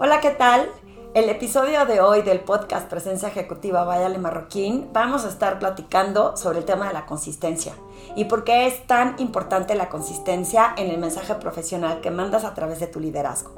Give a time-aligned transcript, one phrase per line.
[0.00, 0.70] Hola, ¿qué tal?
[1.12, 6.60] El episodio de hoy del podcast Presencia Ejecutiva Váyale Marroquín vamos a estar platicando sobre
[6.60, 7.72] el tema de la consistencia
[8.14, 12.54] y por qué es tan importante la consistencia en el mensaje profesional que mandas a
[12.54, 13.50] través de tu liderazgo.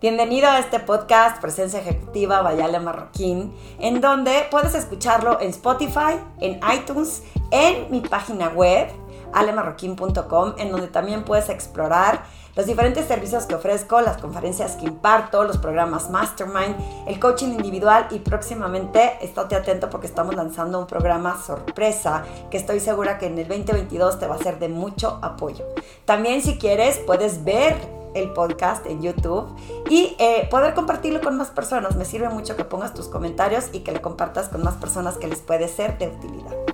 [0.00, 6.58] Bienvenido a este podcast Presencia Ejecutiva Vayale Marroquín, en donde puedes escucharlo en Spotify, en
[6.74, 7.22] iTunes,
[7.52, 8.88] en mi página web
[9.34, 12.22] alemarroquín.com, en donde también puedes explorar
[12.56, 16.76] los diferentes servicios que ofrezco, las conferencias que imparto, los programas Mastermind,
[17.08, 22.78] el coaching individual y próximamente estate atento porque estamos lanzando un programa sorpresa que estoy
[22.78, 25.64] segura que en el 2022 te va a ser de mucho apoyo.
[26.04, 27.74] También si quieres puedes ver
[28.14, 29.48] el podcast en YouTube
[29.90, 31.96] y eh, poder compartirlo con más personas.
[31.96, 35.26] Me sirve mucho que pongas tus comentarios y que lo compartas con más personas que
[35.26, 36.73] les puede ser de utilidad.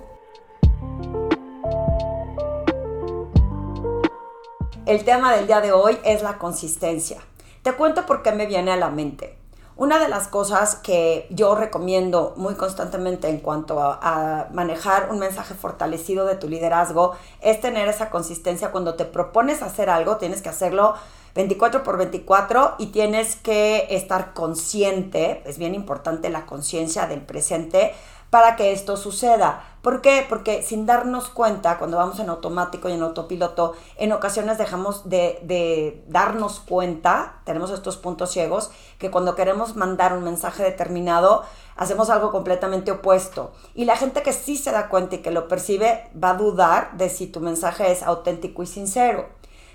[4.91, 7.21] El tema del día de hoy es la consistencia.
[7.63, 9.37] Te cuento por qué me viene a la mente.
[9.77, 15.53] Una de las cosas que yo recomiendo muy constantemente en cuanto a, manejar un mensaje
[15.53, 18.73] fortalecido de tu liderazgo es tener esa consistencia.
[18.73, 20.95] Cuando te propones hacer algo, tienes que hacerlo
[21.35, 27.93] 24 por 24 y tienes que estar consciente, es bien importante la conciencia del presente
[28.31, 29.61] para que esto suceda.
[29.81, 30.25] ¿Por qué?
[30.27, 36.03] Porque sin darnos cuenta, cuando vamos en automático y en autopiloto, en ocasiones dejamos de,
[36.07, 41.43] darnos cuenta, tenemos estos puntos ciegos, que cuando queremos mandar un mensaje determinado,
[41.75, 43.51] hacemos algo completamente opuesto.
[43.75, 46.95] Y la gente que sí se da cuenta y que lo percibe va a dudar
[46.97, 49.27] de si tu mensaje es auténtico y sincero.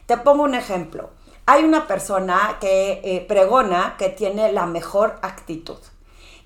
[0.06, 1.10] Te pongo un ejemplo.
[1.44, 5.78] Hay una persona que eh, pregona que tiene la mejor actitud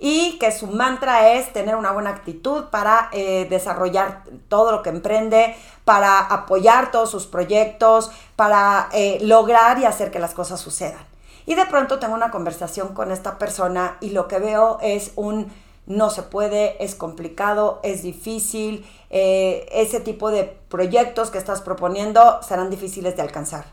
[0.03, 4.89] y que su mantra es tener una buena actitud para eh, desarrollar todo lo que
[4.89, 11.06] emprende, para apoyar todos sus proyectos, para eh, lograr y hacer que las cosas sucedan.
[11.45, 15.53] Y de pronto tengo una conversación con esta persona y lo que veo es un
[15.87, 22.41] no se puede, es complicado, es difícil, eh, ese tipo de proyectos que estás proponiendo
[22.43, 23.66] serán difíciles de alcanzar.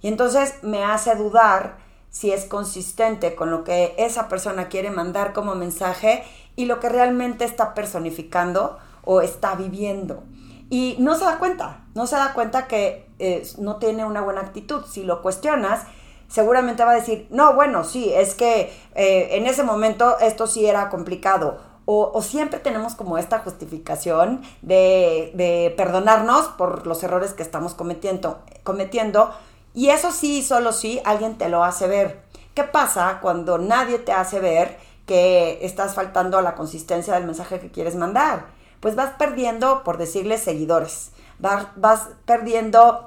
[0.00, 1.83] Y entonces me hace dudar
[2.14, 6.22] si es consistente con lo que esa persona quiere mandar como mensaje
[6.54, 10.22] y lo que realmente está personificando o está viviendo.
[10.70, 14.42] Y no se da cuenta, no se da cuenta que eh, no tiene una buena
[14.42, 14.84] actitud.
[14.84, 15.86] Si lo cuestionas,
[16.28, 20.66] seguramente va a decir, no, bueno, sí, es que eh, en ese momento esto sí
[20.66, 21.58] era complicado.
[21.84, 28.38] O, siempre tenemos como esta justificación de, de, perdonarnos por los errores que estamos cometiendo,
[28.62, 29.32] cometiendo
[29.74, 32.22] y eso sí, solo sí, alguien te lo hace ver.
[32.54, 37.58] ¿Qué pasa cuando nadie te hace ver que estás faltando a la consistencia del mensaje
[37.58, 38.46] que quieres mandar?
[38.78, 41.10] Pues vas perdiendo, por decirles, seguidores.
[41.40, 43.04] Vas, vas perdiendo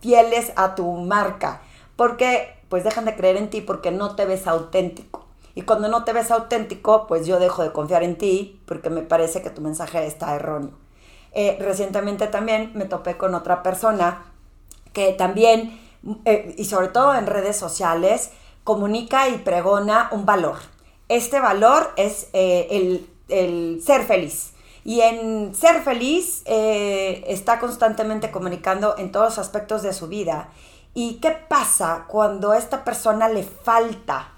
[0.00, 1.62] fieles a tu marca.
[1.94, 5.26] Porque pues dejan de creer en ti porque no te ves auténtico.
[5.54, 9.02] Y cuando no te ves auténtico, pues yo dejo de confiar en ti porque me
[9.02, 10.72] parece que tu mensaje está erróneo.
[11.32, 14.24] Eh, recientemente también me topé con otra persona
[14.92, 15.87] que también
[16.24, 18.30] eh, y sobre todo en redes sociales,
[18.64, 20.58] comunica y pregona un valor.
[21.08, 24.52] Este valor es eh, el, ser feliz.
[24.84, 30.48] Y en ser feliz eh, está constantemente comunicando en todos los aspectos de su vida.
[30.94, 34.32] ¿Y qué pasa cuando esta persona le falta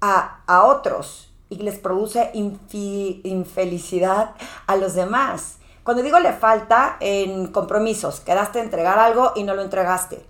[0.00, 4.34] a, a otros y les produce infelicidad
[4.66, 5.56] a los demás?
[5.82, 10.29] Cuando digo le falta en compromisos, quedaste a entregar algo y no lo entregaste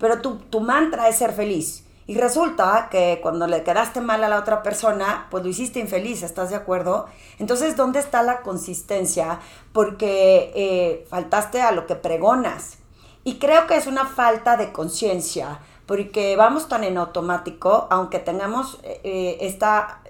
[0.00, 1.84] pero tu, tu mantra es ser feliz.
[2.10, 6.24] Y resulta que cuando le quedaste mal a la otra persona, pues lo hiciste infeliz,
[6.24, 7.06] ¿estás de acuerdo?
[7.38, 9.38] Entonces, ¿dónde está la consistencia?
[9.72, 12.78] Porque eh, faltaste a lo que pregonas.
[13.22, 18.80] Y creo que es una falta de conciencia, porque vamos tan en automático, aunque tengamos
[18.82, 20.00] eh, eh, esta,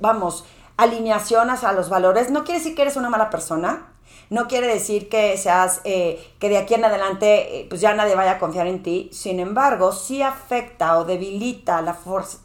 [0.00, 0.44] vamos,
[0.76, 3.91] alineación hacia los valores, no quiere decir que eres una mala persona,
[4.32, 8.14] no quiere decir que seas, eh, que de aquí en adelante eh, pues ya nadie
[8.14, 9.10] vaya a confiar en ti.
[9.12, 11.98] Sin embargo, sí afecta o debilita la,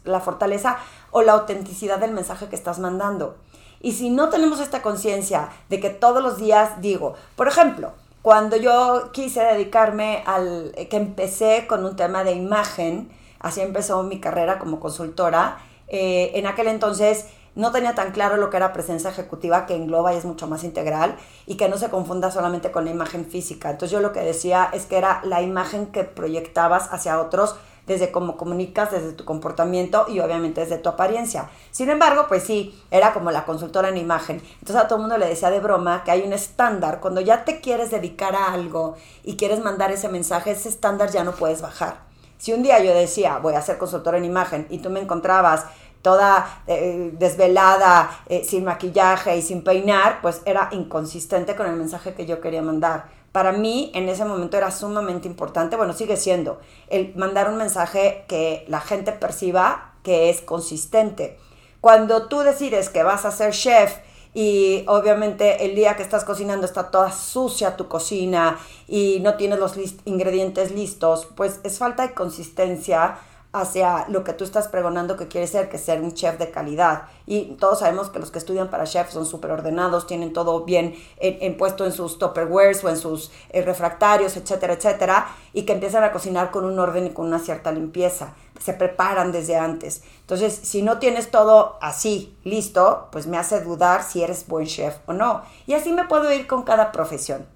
[0.04, 0.76] la fortaleza
[1.12, 3.38] o la autenticidad del mensaje que estás mandando.
[3.80, 8.58] Y si no tenemos esta conciencia de que todos los días digo, por ejemplo, cuando
[8.58, 14.20] yo quise dedicarme al, eh, que empecé con un tema de imagen, así empezó mi
[14.20, 15.58] carrera como consultora,
[15.90, 17.24] en aquel entonces
[17.58, 20.62] no tenía tan claro lo que era presencia ejecutiva, que engloba y es mucho más
[20.62, 23.70] integral, y que no se confunda solamente con la imagen física.
[23.70, 27.56] Entonces yo lo que decía es que era la imagen que proyectabas hacia otros
[27.88, 31.50] desde cómo comunicas, desde tu comportamiento y obviamente desde tu apariencia.
[31.72, 34.40] Sin embargo, pues sí, era como la consultora en imagen.
[34.60, 37.00] Entonces a todo el mundo le decía de broma que hay un estándar.
[37.00, 38.94] Cuando ya te quieres dedicar a algo
[39.24, 42.06] y quieres mandar ese mensaje, ese estándar ya no puedes bajar.
[42.38, 45.64] Si un día yo decía, voy a ser consultora en imagen, y tú me encontrabas
[46.08, 52.14] toda eh, desvelada, eh, sin maquillaje y sin peinar, pues era inconsistente con el mensaje
[52.14, 53.10] que yo quería mandar.
[53.30, 58.24] Para mí en ese momento era sumamente importante, bueno, sigue siendo, el mandar un mensaje
[58.26, 61.38] que la gente perciba que es consistente.
[61.82, 63.98] Cuando tú decides que vas a ser chef
[64.32, 69.58] y obviamente el día que estás cocinando está toda sucia tu cocina y no tienes
[69.58, 69.74] los
[70.06, 73.18] ingredientes listos, pues es falta de consistencia
[73.52, 77.04] hacia lo que tú estás pregonando que quieres ser, que ser un chef de calidad.
[77.26, 80.94] Y todos sabemos que los que estudian para chef son súper ordenados, tienen todo bien
[81.18, 86.04] en, puesto en sus tupperwares o en sus eh, refractarios, etcétera, etcétera, y que empiezan
[86.04, 88.34] a cocinar con un orden y con una cierta limpieza.
[88.60, 90.02] Se preparan desde antes.
[90.20, 94.96] Entonces, si no tienes todo así, listo, pues me hace dudar si eres buen chef
[95.06, 95.42] o no.
[95.66, 97.46] Y así me puedo ir con cada profesión.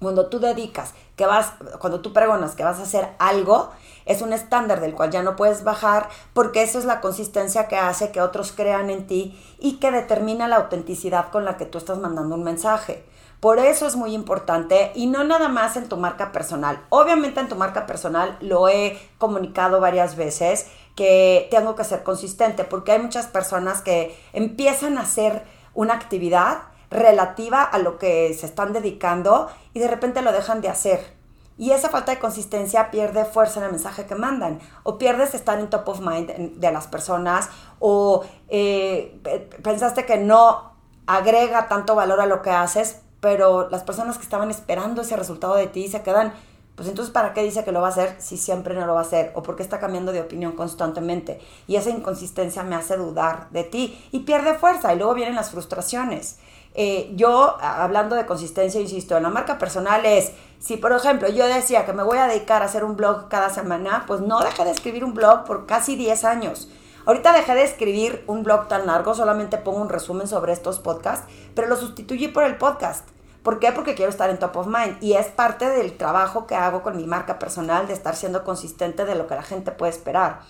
[0.00, 3.68] Cuando tú dedicas, que vas, cuando tú pregonas que vas a hacer algo,
[4.06, 7.76] es un estándar del cual ya no puedes bajar porque eso es la consistencia que
[7.76, 11.76] hace que otros crean en ti y que determina la autenticidad con la que tú
[11.76, 13.04] estás mandando un mensaje.
[13.38, 16.82] Por eso es muy importante y no nada más en tu marca personal.
[16.88, 22.64] Obviamente en tu marca personal lo he comunicado varias veces que tengo que ser consistente
[22.64, 25.44] porque hay muchas personas que empiezan a hacer
[25.74, 30.68] una actividad relativa a lo que se están dedicando y de repente lo dejan de
[30.68, 31.20] hacer
[31.60, 34.60] y esa falta de consistencia pierde fuerza en el mensaje que mandan.
[34.82, 37.50] O pierdes estar en top of mind de las personas.
[37.80, 39.20] O eh,
[39.62, 40.72] pensaste que no
[41.06, 43.02] agrega tanto valor a lo que haces.
[43.20, 46.32] Pero las personas que estaban esperando ese resultado de ti se quedan.
[46.80, 49.00] Pues entonces, ¿para qué dice que lo va a hacer si siempre no lo va
[49.00, 49.32] a hacer?
[49.34, 51.38] ¿O porque está cambiando de opinión constantemente?
[51.66, 55.50] Y esa inconsistencia me hace dudar de ti y pierde fuerza y luego vienen las
[55.50, 56.38] frustraciones.
[56.72, 61.46] Eh, yo, hablando de consistencia, insisto, en la marca personal es, si por ejemplo yo
[61.46, 64.64] decía que me voy a dedicar a hacer un blog cada semana, pues no dejé
[64.64, 66.70] de escribir un blog por casi 10 años.
[67.04, 71.30] Ahorita dejé de escribir un blog tan largo, solamente pongo un resumen sobre estos podcasts,
[71.54, 73.06] pero lo sustituí por el podcast.
[73.42, 73.72] ¿Por qué?
[73.72, 76.96] Porque quiero estar en top of mind y es parte del trabajo que hago con
[76.96, 80.40] mi marca personal de estar siendo consistente de lo que la gente puede esperar.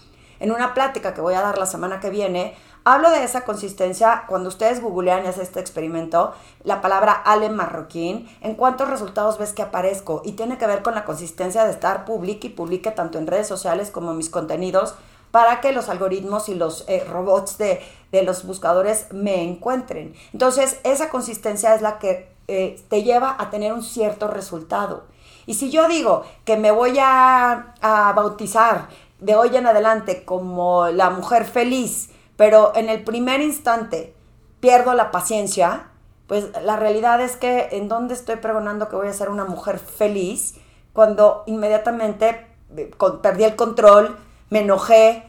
[0.40, 4.24] En una plática que voy a dar la semana que viene, Hablo de esa consistencia
[4.26, 6.32] cuando ustedes googlean y hacen este experimento,
[6.64, 10.22] la palabra Ale Marroquín, en cuántos resultados ves que aparezco.
[10.24, 13.46] Y tiene que ver con la consistencia de estar publique y publique tanto en redes
[13.46, 14.94] sociales como en mis contenidos
[15.30, 17.82] para que los algoritmos y los eh, robots de,
[18.12, 20.14] los buscadores me encuentren.
[20.32, 25.04] Entonces, esa consistencia es la que eh, te lleva a tener un cierto resultado.
[25.46, 27.74] Y si yo digo que me voy a,
[28.16, 28.88] bautizar
[29.20, 34.16] de hoy en adelante como la mujer feliz, pero en el primer instante
[34.58, 35.90] pierdo la paciencia,
[36.26, 39.78] pues la realidad es que en dónde estoy pregonando que voy a ser una mujer
[39.78, 40.56] feliz
[40.92, 42.90] cuando inmediatamente eh,
[43.22, 44.16] perdí el control,
[44.48, 45.22] me enojé,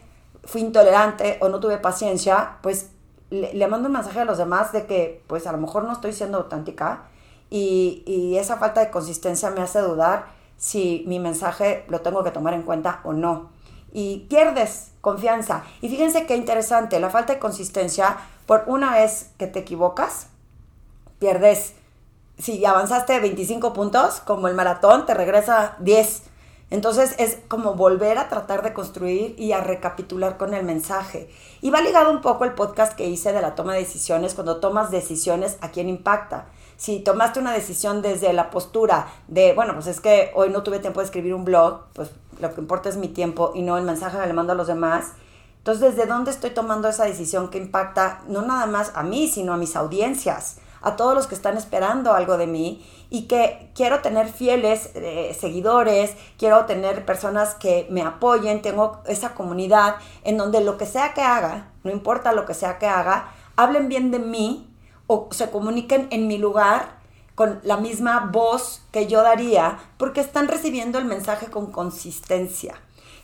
[0.44, 2.89] fui intolerante o no tuve paciencia, pues
[3.29, 6.13] le, mando un mensaje a los demás de que pues a lo mejor no estoy
[6.13, 7.03] siendo auténtica
[7.51, 10.25] y, esa falta de consistencia me hace dudar
[10.57, 13.50] si mi mensaje lo tengo que tomar en cuenta o no
[13.94, 15.63] y pierdes confianza.
[15.81, 20.27] Y fíjense qué interesante, la falta de consistencia, por una vez que te equivocas,
[21.19, 21.74] pierdes,
[22.38, 26.24] si avanzaste 25 puntos, como el maratón, te regresa 10.
[26.69, 31.30] Entonces es como volver a tratar de construir y a recapitular con el mensaje.
[31.61, 34.61] Y va ligado un poco el podcast que hice de la toma de decisiones, cuando
[34.61, 36.47] tomas decisiones, ¿a quién impacta?
[36.81, 40.80] Si tomaste una decisión desde la postura de, bueno, pues es que hoy no tuve
[40.80, 42.09] tiempo de escribir un blog, pues
[42.40, 44.66] lo que importa es mi tiempo y no el mensaje que le mando a los
[44.66, 45.11] demás.
[45.59, 49.54] Entonces, ¿desde dónde estoy tomando esa decisión que impacta no nada más a mí, sino
[49.54, 54.00] a mis audiencias, a todos los que están esperando algo de mí y que quiero
[54.00, 60.61] tener fieles eh, seguidores, quiero tener personas que me apoyen, tengo esa comunidad en donde
[60.61, 64.18] lo que sea que haga, no importa lo que sea que haga, hablen bien de
[64.18, 64.70] mí
[65.13, 67.01] o se comuniquen en mi lugar
[67.35, 72.75] con la misma voz que yo daría, porque están recibiendo el mensaje con consistencia.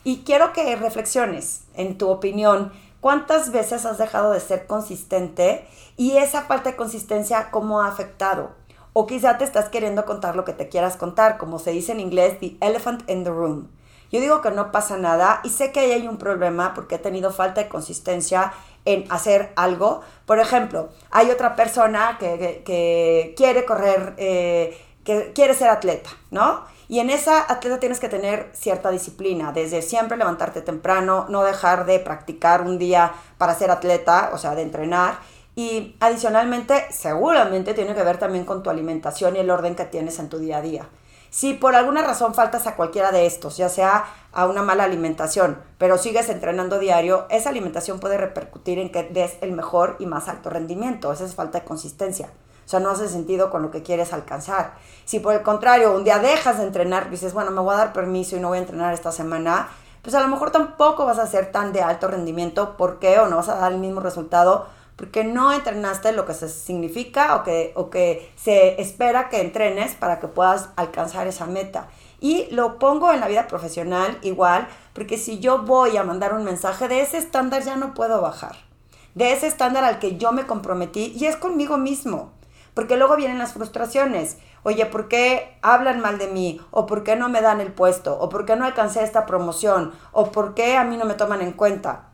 [0.03, 5.65] Y quiero que reflexiones, en tu opinión, cuántas veces has dejado de ser consistente
[5.95, 8.51] y esa falta de consistencia cómo ha afectado.
[8.91, 12.01] O quizá te estás queriendo contar lo que te quieras contar, como se dice en
[12.01, 13.69] inglés, the elephant in the room.
[14.11, 16.99] Yo digo que no pasa nada y sé que ahí hay un problema porque he
[16.99, 18.51] tenido falta de consistencia
[18.87, 20.01] en hacer algo.
[20.25, 26.63] Por ejemplo, hay otra persona que, quiere correr, eh, que quiere ser atleta, ¿no?
[26.87, 31.85] Y en esa atleta tienes que tener cierta disciplina, desde siempre levantarte temprano, no dejar
[31.85, 35.19] de practicar un día para ser atleta, o sea, de entrenar.
[35.53, 40.17] Y adicionalmente, seguramente tiene que ver también con tu alimentación y el orden que tienes
[40.19, 40.87] en tu día a día.
[41.29, 45.61] Si por alguna razón faltas a cualquiera de estos, ya sea a una mala alimentación,
[45.77, 50.27] pero sigues entrenando diario, esa alimentación puede repercutir en que des el mejor y más
[50.27, 51.11] alto rendimiento.
[51.11, 52.29] Esa es falta de consistencia.
[52.65, 54.73] O sea, no hace sentido con lo que quieres alcanzar.
[55.05, 57.93] Si por el contrario, un día dejas de entrenar, dices, bueno, me voy a dar
[57.93, 59.69] permiso y no voy a entrenar esta semana,
[60.01, 62.75] pues a lo mejor tampoco vas a ser tan de alto rendimiento.
[62.75, 63.19] ¿Por qué?
[63.19, 64.67] O no vas a dar el mismo resultado
[64.97, 69.93] porque no entrenaste lo que se significa o que, o que se espera que entrenes
[69.93, 71.87] para que puedas alcanzar esa meta.
[72.19, 76.43] Y lo pongo en la vida profesional igual, porque si yo voy a mandar un
[76.43, 78.57] mensaje de ese estándar ya no puedo bajar.
[79.13, 82.33] De ese estándar al que yo me comprometí y es conmigo mismo.
[82.73, 84.37] Porque luego vienen las frustraciones.
[84.63, 86.61] Oye, ¿por qué hablan mal de mí?
[86.71, 88.19] ¿O por qué no me dan el puesto?
[88.19, 89.93] ¿O por qué no alcancé esta promoción?
[90.11, 92.06] ¿O por qué a mí no me toman en cuenta?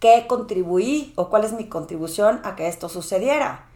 [0.00, 3.66] Qué contribuí o cuál es mi contribución a que esto sucediera.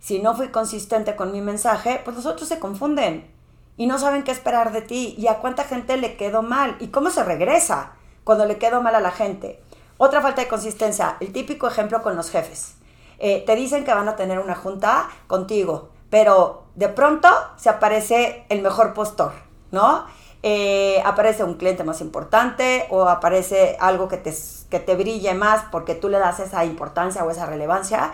[0.00, 3.30] Si no fui consistente con mi mensaje, pues los otros se confunden
[3.76, 6.88] y no saben qué esperar de ti y a cuánta gente le quedó mal y
[6.88, 7.92] cómo se regresa
[8.24, 9.62] cuando le quedó mal a la gente.
[9.98, 12.74] Otra falta de consistencia, el típico ejemplo con los jefes.
[13.18, 18.46] Eh, te dicen que van a tener una junta contigo, pero de pronto se aparece
[18.48, 19.32] el mejor postor,
[19.70, 20.06] ¿no?
[20.42, 24.34] Eh, aparece un cliente más importante o aparece algo que te,
[24.70, 28.12] que te brille más porque tú le das esa importancia o esa relevancia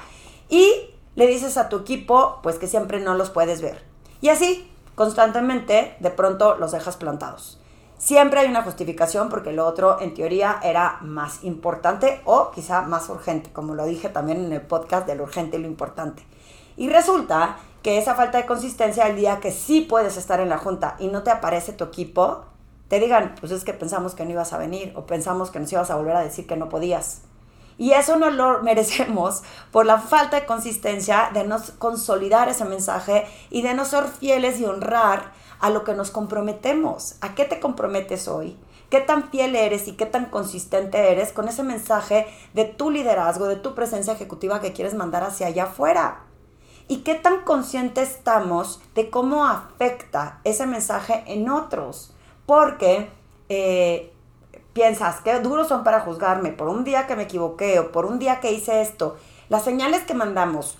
[0.49, 3.80] y le dices a tu equipo pues que siempre no los puedes ver.
[4.21, 7.61] Y así, constantemente, de pronto los dejas plantados.
[7.99, 13.09] Siempre hay una justificación porque lo otro en teoría era más importante o quizá más
[13.09, 16.23] urgente, como lo dije también en el podcast de lo urgente y lo importante.
[16.76, 17.56] Y resulta
[17.87, 21.07] que esa falta de consistencia el día que sí puedes estar en la junta y
[21.07, 22.45] no te aparece tu equipo,
[22.88, 25.71] te digan, pues es que pensamos que no ibas a venir o pensamos que nos
[25.71, 27.21] ibas a volver a decir que no podías.
[27.78, 33.25] Y eso no lo merecemos por la falta de consistencia de no consolidar ese mensaje
[33.50, 37.14] y de no ser fieles y honrar a lo que nos comprometemos.
[37.21, 38.59] ¿A qué te comprometes hoy?
[38.90, 43.47] ¿Qué tan fiel eres y qué tan consistente eres con ese mensaje de tu liderazgo,
[43.47, 46.26] de tu presencia ejecutiva que quieres mandar hacia allá afuera?
[46.88, 52.12] Y qué tan conscientes estamos de cómo afecta ese mensaje en otros.
[52.47, 53.09] Porque
[53.49, 54.12] eh,
[54.73, 58.19] piensas, qué duros son para juzgarme por un día que me equivoqué o por un
[58.19, 59.16] día que hice esto.
[59.49, 60.78] Las señales que mandamos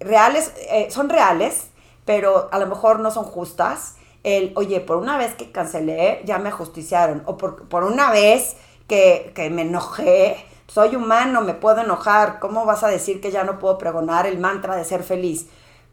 [0.00, 1.68] reales, eh, son reales,
[2.04, 3.96] pero a lo mejor no son justas.
[4.24, 7.22] El, oye, por una vez que cancelé, ya me ajusticiaron.
[7.26, 8.56] O por, por una vez
[8.88, 13.44] que, que me enojé, soy humano, me puedo enojar, ¿cómo vas a decir que ya
[13.44, 15.46] no puedo pregonar el mantra de ser feliz?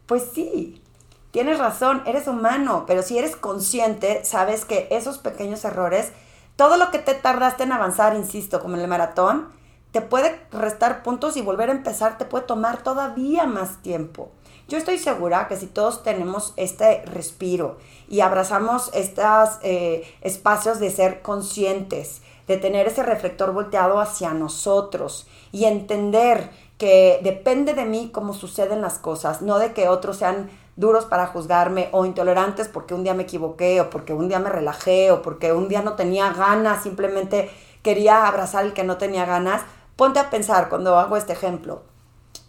[0.06, 0.82] Pues sí,
[1.30, 6.10] tienes razón, eres humano, pero si eres consciente, sabes que esos pequeños errores,
[6.56, 9.50] todo lo que te tardaste en avanzar, insisto, como en el maratón,
[9.92, 14.32] te puede restar puntos y volver a empezar te puede tomar todavía más tiempo.
[14.66, 20.90] Yo estoy segura que si todos tenemos este respiro y abrazamos estos eh, espacios de
[20.90, 28.10] ser conscientes, de tener ese reflector volteado hacia nosotros y entender que depende de mí
[28.12, 32.94] cómo suceden las cosas, no de que otros sean duros para juzgarme o intolerantes porque
[32.94, 35.94] un día me equivoqué o porque un día me relajé o porque un día no
[35.94, 37.50] tenía ganas, simplemente
[37.82, 39.62] quería abrazar el que no tenía ganas.
[39.96, 41.82] Ponte a pensar cuando hago este ejemplo,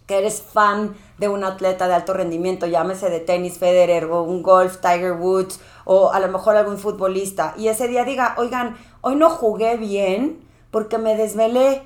[0.06, 4.42] que eres fan de un atleta de alto rendimiento, llámese de tenis Federer o un
[4.42, 9.16] golf Tiger Woods o a lo mejor algún futbolista, y ese día diga, oigan, hoy
[9.16, 11.82] no jugué bien porque me desvelé.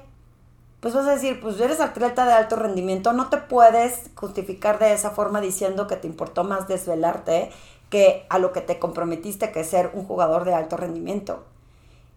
[0.79, 4.93] Pues vas a decir, pues eres atleta de alto rendimiento, no te puedes justificar de
[4.93, 7.51] esa forma diciendo que te importó más desvelarte
[7.91, 11.45] que a lo que te comprometiste que ser un jugador de alto rendimiento.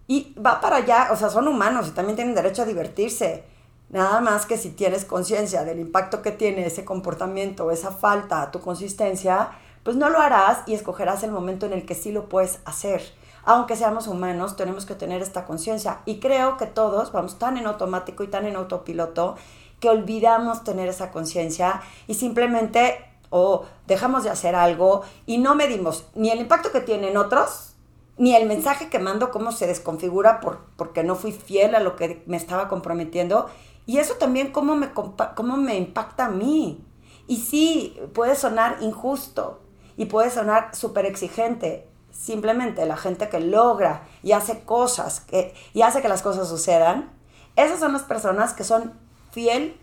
[0.08, 3.44] Y va para allá, o sea, son humanos y también tienen derecho a divertirse.
[3.90, 8.52] Nada más que si tienes conciencia del impacto que tiene ese comportamiento, esa falta a
[8.52, 9.50] tu consistencia,
[9.82, 13.02] pues no lo harás y escogerás el momento en el que sí lo puedes hacer.
[13.44, 16.02] Aunque seamos humanos, tenemos que tener esta conciencia.
[16.06, 19.36] Y creo que todos vamos tan en automático y tan en autopiloto
[19.80, 26.06] que olvidamos tener esa conciencia y simplemente o dejamos de hacer algo y no medimos
[26.14, 27.74] ni el impacto que tienen otros,
[28.18, 31.96] ni el mensaje que mando, cómo se desconfigura por, porque no fui fiel a lo
[31.96, 33.50] que me estaba comprometiendo.
[33.88, 36.86] Y eso también cómo me, cómo me impacta a mí.
[37.26, 39.62] Y sí, puede sonar injusto,
[39.98, 41.88] y puede sonar súper exigente.
[42.12, 47.12] Simplemente la gente que logra y hace cosas que, y hace que las cosas sucedan,
[47.56, 48.94] esas son las personas que son
[49.32, 49.78] fiel,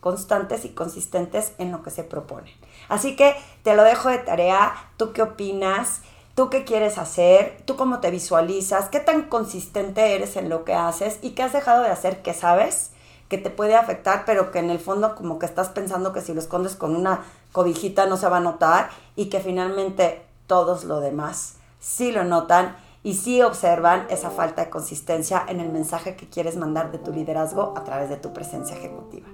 [0.00, 2.52] constantes y consistentes en lo que se propone.
[2.88, 4.72] Así que te lo dejo de tarea.
[4.96, 6.00] ¿Tú qué opinas?
[6.34, 7.62] ¿Tú qué quieres hacer?
[7.66, 8.88] ¿Tú cómo te visualizas?
[8.88, 11.18] ¿Qué tan consistente eres en lo que haces?
[11.22, 12.92] ¿Y qué has dejado de hacer que sabes
[13.30, 16.34] que te puede afectar, pero que en el fondo como que estás pensando que si
[16.34, 20.98] lo escondes con una cobijita no se va a notar y que finalmente todos lo
[20.98, 26.28] demás sí lo notan y sí observan esa falta de consistencia en el mensaje que
[26.28, 29.28] quieres mandar de tu liderazgo a través de tu presencia ejecutiva.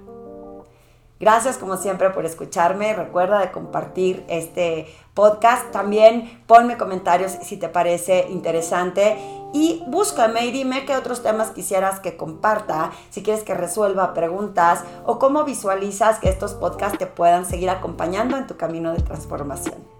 [1.19, 2.93] Gracias como siempre por escucharme.
[2.93, 5.71] Recuerda de compartir este podcast.
[5.71, 9.17] También ponme comentarios si te parece interesante
[9.53, 14.83] y búscame y dime qué otros temas quisieras que comparta, si quieres que resuelva preguntas
[15.07, 19.96] o cómo visualizas que estos podcasts te puedan seguir acompañando en tu camino de transformación.